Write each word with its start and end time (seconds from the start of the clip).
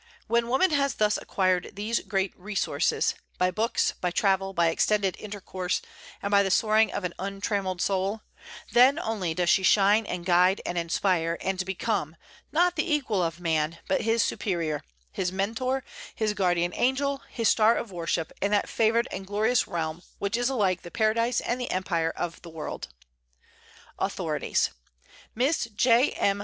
When 0.25 0.47
woman 0.47 0.71
has 0.71 0.95
thus 0.95 1.19
acquired 1.19 1.73
these 1.75 1.99
great 1.99 2.33
resources, 2.35 3.13
by 3.37 3.51
books, 3.51 3.91
by 3.93 4.09
travel, 4.09 4.51
by 4.51 4.69
extended 4.69 5.15
intercourse, 5.19 5.79
and 6.23 6.31
by 6.31 6.41
the 6.41 6.49
soaring 6.49 6.91
of 6.91 7.03
an 7.03 7.13
untrammelled 7.19 7.81
soul, 7.83 8.21
then 8.71 8.97
only 8.97 9.35
does 9.35 9.51
she 9.51 9.61
shine 9.61 10.07
and 10.07 10.25
guide 10.25 10.59
and 10.65 10.75
inspire, 10.75 11.37
and 11.39 11.63
become, 11.67 12.15
not 12.51 12.77
the 12.77 12.91
equal 12.91 13.21
of 13.21 13.39
man, 13.39 13.77
but 13.87 14.01
his 14.01 14.23
superior, 14.23 14.81
his 15.11 15.31
mentor, 15.31 15.83
his 16.15 16.33
guardian 16.33 16.73
angel, 16.73 17.21
his 17.29 17.47
star 17.47 17.75
of 17.75 17.91
worship, 17.91 18.31
in 18.41 18.49
that 18.49 18.67
favored 18.67 19.07
and 19.11 19.27
glorious 19.27 19.67
realm 19.67 20.01
which 20.17 20.35
is 20.35 20.49
alike 20.49 20.81
the 20.81 20.89
paradise 20.89 21.39
and 21.41 21.61
the 21.61 21.69
empire 21.69 22.09
of 22.15 22.41
the 22.41 22.49
world! 22.49 22.87
AUTHORITIES. 23.99 24.71
Miss 25.35 25.65
J. 25.75 26.09
M. 26.13 26.39